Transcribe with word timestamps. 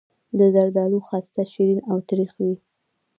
د 0.37 0.39
زردالو 0.55 0.99
خسته 1.07 1.41
شیرین 1.51 1.79
او 1.91 1.97
تریخ 2.09 2.31
وي. 2.43 2.55